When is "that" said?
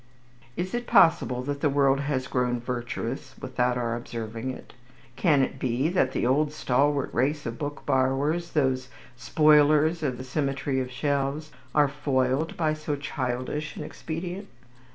1.43-1.61, 5.89-6.11